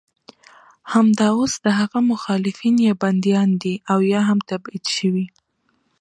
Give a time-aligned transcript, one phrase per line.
[0.93, 5.25] همدا اوس د هغه مخالفین یا بندیان دي او یا هم تبعید شوي.